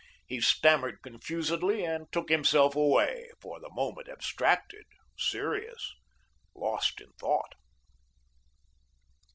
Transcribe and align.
He 0.25 0.41
stammered 0.41 1.03
confusedly 1.03 1.85
and 1.85 2.11
took 2.11 2.29
himself 2.29 2.75
away, 2.75 3.29
for 3.39 3.59
the 3.59 3.69
moment 3.69 4.09
abstracted, 4.09 4.87
serious, 5.15 5.93
lost 6.55 6.99
in 7.01 7.11
thought. 7.19 7.53